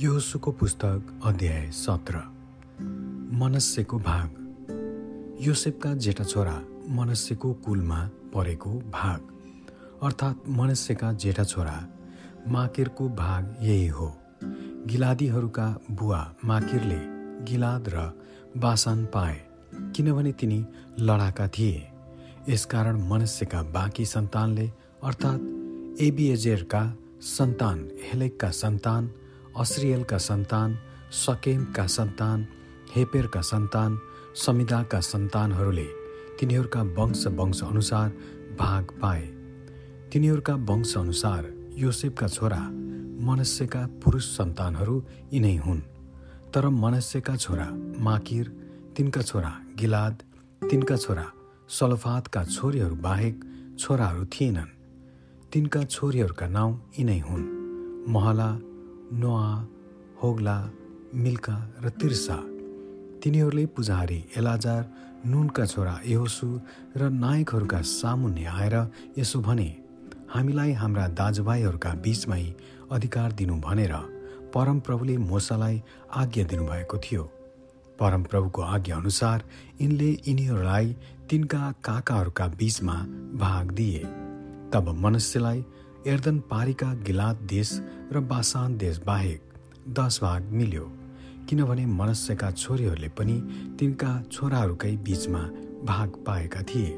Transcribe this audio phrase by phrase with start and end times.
[0.00, 2.16] योसुको पुस्तक अध्याय सत्र।
[3.38, 4.30] मनस्यको भाग।
[5.40, 9.20] योसेफका जेठा छोरा मनस्यको कुलमा परेको भाग।
[10.02, 11.88] अर्थात् मनस्यका जेठा छोरा
[12.48, 14.16] माकिरको भाग यही हो।
[14.86, 17.00] गिलादीहरूका बुवा माकिरले
[17.44, 18.20] गिलाद र
[18.56, 20.66] बासान पाए किनभने तिनी
[21.00, 21.88] लडाका थिए।
[22.48, 24.72] यसकारण मनुष्यका बाँकी सन्तानले
[25.04, 29.10] अर्थात् एबिएजेरका सन्तान हेलेकका सन्तान
[29.58, 30.78] अस्रियलका सन्तान
[31.10, 32.46] सकेमका सन्तान
[32.96, 33.98] हेपेरका सन्तान
[34.34, 35.86] समिदाका सन्तानहरूले
[36.40, 38.08] तिनीहरूका वंश वंश अनुसार
[38.58, 39.26] भाग पाए।
[40.12, 41.42] तिनीहरूका वंश अनुसार
[41.74, 42.60] योसेफका छोरा
[43.26, 44.96] मनस्यका पुरुष सन्तानहरू
[45.32, 45.80] यिनै हुन्।
[46.54, 47.68] तर मनस्यका छोरा
[48.00, 48.46] माकिर
[48.96, 50.22] तिनका छोरा गिलाद
[50.70, 51.26] तिनका छोरा
[51.68, 53.44] सलोफातका छोरीहरू बाहेक
[53.78, 54.70] छोराहरू थिएनन्।
[55.52, 57.44] तिनका छोरीहरूका नाउँ यिनै हुन्।
[58.08, 58.50] महला
[59.12, 59.64] नोआ
[60.22, 60.56] होग्ला
[61.14, 62.36] मिल्का र तिर्सा।
[63.22, 64.82] तिनीहरूले पुजारी एलाजार
[65.26, 66.48] नुनका छोरा यहोसु
[66.96, 68.76] र नायकहरूका सामुन्ने आएर
[69.18, 69.68] यसो भने
[70.34, 72.44] हामीलाई हाम्रा दाजुभाइहरूका बीचमै
[72.92, 73.94] अधिकार दिनु भनेर
[74.54, 75.82] परमप्रभुले मोसालाई
[76.14, 77.22] आज्ञा दिनुभएको थियो।
[77.98, 79.44] परमप्रभुको आज्ञा अनुसार
[79.80, 80.96] यिनले यिनीहरूलाई
[81.30, 82.96] तिनका काकाहरूका बीचमा
[83.40, 84.04] भाग दिए।
[84.72, 85.64] तब मनुष्यलाई
[86.06, 87.70] एर्दन पारीका गिलात देश
[88.12, 89.54] र बासान देश बाहेक
[89.88, 90.84] दस भाग मिल्यो
[91.48, 93.34] किनभने मनुष्यका छोरीहरूले पनि
[93.78, 95.40] तिनका छोराहरूकै बीचमा
[95.84, 96.92] भाग पाएका थिए।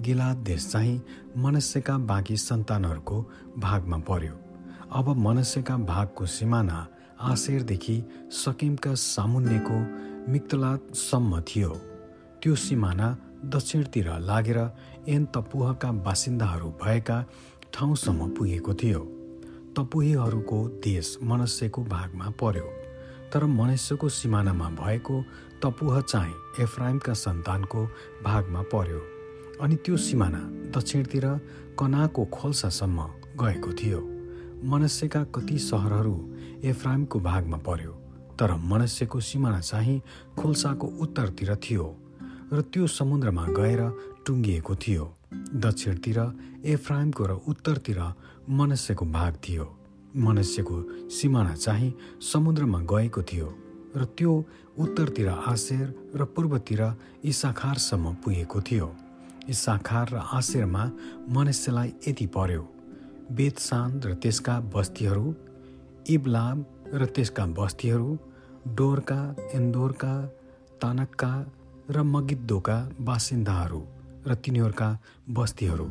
[0.00, 1.00] गिलात देश चाहिँ
[1.36, 3.20] मनुष्यका बाँकी सन्तानहरूको
[3.58, 4.34] भागमा पर्यो।
[4.92, 6.86] अब मनुष्यका भागको सिमाना
[7.20, 9.78] आशेरदेखि सकिमका सामुन्नेको
[10.32, 11.72] मिक्तलातसम्म थियो।
[12.40, 14.58] त्यो सिमाना दक्षिणतिर लागेर
[15.08, 17.24] एन तपुहका बासिन्दाहरू भएका
[17.74, 19.00] ठाउँसम्म पुगेको थियो।
[19.76, 22.68] तपुहीहरूको देश मनस्यको भागमा पर्यो
[23.32, 25.22] तर मनुष्यको सिमानामा भएको
[25.62, 27.84] तपुह चाहिँ एफ्राइमका सन्तानको
[28.24, 29.00] भागमा पर्यो
[29.62, 30.40] अनि त्यो सिमाना
[30.74, 31.26] दक्षिणतिर
[31.78, 33.06] कनाको खोल्सासम्म
[33.40, 34.00] गएको थियो।
[34.64, 36.16] मनुष्यका कति सहरहरू
[36.64, 37.92] एफ्राइमको भागमा पर्यो
[38.38, 40.00] तर मनुष्यको सिमाना चाहिँ
[40.38, 41.86] खोल्साको उत्तरतिर थियो
[42.52, 43.80] र त्यो समुद्रमा गएर
[44.26, 46.18] टुङ्गिएको थियो। दक्षिणतिर
[46.64, 48.00] एफ्राइमको र उत्तरतिर
[48.48, 49.66] मनुष्यको भाग थियो।
[50.16, 50.76] मनुष्यको
[51.08, 51.92] सिमाना चाहिँ
[52.32, 53.48] समुद्रमा गएको थियो
[53.96, 54.32] र त्यो
[54.78, 55.86] उत्तरतिर आशेर
[56.16, 56.82] र पूर्वतिर
[57.24, 58.88] इसाखारसम्म पुगेको थियो।
[59.48, 60.84] इसाखार र आशेरमा
[61.28, 62.62] मनुष्यलाई यति पर्यो।
[63.32, 65.34] बेतसान र त्यसका बस्तीहरू
[66.10, 66.64] इब्लाम
[66.94, 68.18] र त्यसका बस्तीहरू
[68.74, 69.20] डोरका
[69.54, 70.14] इन्दोरका
[70.82, 71.32] तानक्का
[71.90, 73.82] र मगिद्दोका बासिन्दाहरू
[74.26, 74.88] र तिनीहरूका
[75.30, 75.86] बस्तीहरू।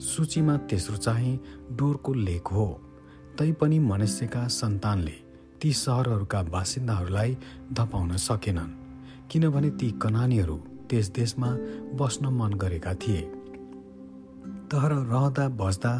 [0.00, 1.38] सूचीमा तेस्रो चाहिँ
[1.72, 2.66] डोरको लेख हो।
[3.38, 5.16] तैपनि मनुष्यका सन्तानले
[5.60, 7.36] ती सहरहरूका बासिन्दाहरूलाई
[7.72, 8.76] धपाउन सकेनन्
[9.30, 10.56] किनभने ती कनानीहरू
[10.90, 11.50] त्यस देशमा
[11.94, 13.20] बस्न मन गरेका थिए।
[14.70, 15.92] तर रहँदा बस्दा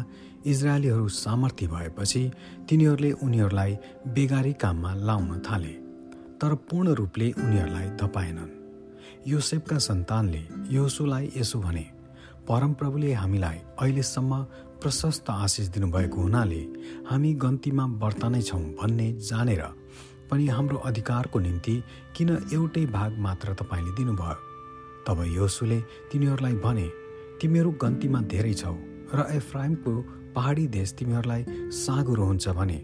[0.45, 2.23] इजरायलीहरू सामर्थ्य भएपछि
[2.69, 3.77] तिनीहरूले उनीहरूलाई
[4.07, 5.73] बेगारी काममा लाउन थाले
[6.39, 8.58] तर पूर्ण रूपले उनीहरूलाई धपाएनन्।
[9.27, 11.85] योसेफका सन्तानले योसुलाई यसो भने
[12.49, 14.41] परमप्रभुले हामीलाई अहिलेसम्म
[14.81, 16.61] प्रशस्त आशिष दिनुभएको हुनाले
[17.09, 19.63] हामी गन्तीमा व्रत नै छौँ भन्ने जानेर
[20.31, 21.75] पनि हाम्रो अधिकारको निम्ति
[22.15, 24.35] किन एउटै भाग मात्र तपाईँले दिनुभयो?
[25.07, 25.79] तब योसुले
[26.11, 26.87] तिनीहरूलाई भने
[27.41, 28.75] तिमीहरू गन्तीमा धेरै छौ
[29.13, 29.93] र एफ्राइमको
[30.35, 31.45] पहाडी देश तिमीहरूलाई
[31.75, 32.77] साँगुरो हुन्छ भने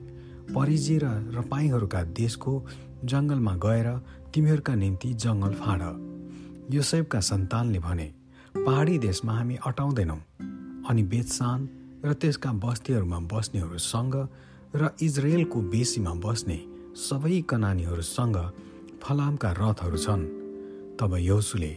[0.55, 1.05] परिजी र
[1.37, 2.53] रपाईहरूका देशको
[3.11, 3.87] जङ्गलमा गएर
[4.33, 5.83] तिमीहरूका निम्ति जङ्गल फाँड।
[6.71, 8.05] योसेफका सन्तानले भने
[8.55, 10.19] पहाडी देशमा हामी अटाउँदैनौँ
[10.89, 11.67] अनि बेतसान
[12.05, 14.15] र त्यसका बस्तीहरूमा बस्नेहरूसँग
[14.75, 16.57] र इजरायलको बेसीमा बस्ने
[16.97, 18.37] सबै कनानीहरूसँग
[19.01, 20.23] फलामका रथहरू छन्।
[20.97, 21.73] तब यौसुले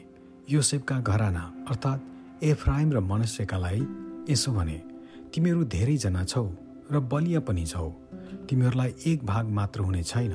[0.50, 3.80] योसेफका घराना अर्थात् एफ्राइम र मनुष्यकालाई
[4.30, 4.78] यसो भने
[5.34, 6.44] तिमीहरू धेरैजना छौ
[6.92, 7.88] र बलिया पनि छौ।
[8.48, 10.32] तिमीहरूलाई एक भाग मात्र हुने छैन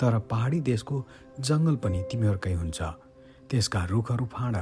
[0.00, 0.96] तर पहाडी देशको
[1.40, 2.80] जङ्गल पनि तिमीहरूकै हुन्छ।
[3.52, 4.56] त्यसका रुखहरू फाँड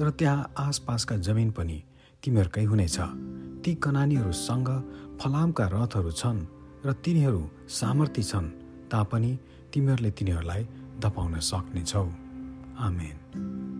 [0.00, 1.78] र त्यहाँ आसपासका जमिन पनि
[2.24, 2.98] तिमीहरूकै हुनेछ
[3.62, 4.70] ती कनानीहरूसँग
[5.22, 6.40] फलामका रथहरू छन्
[6.84, 8.48] र तिनीहरू सामर्थ्य छन्
[8.90, 9.32] तापनि
[9.74, 10.62] तिमीहरूले तिनीहरूलाई
[11.00, 12.06] धपाउन सक्नेछौ।
[12.78, 13.73] आमेन।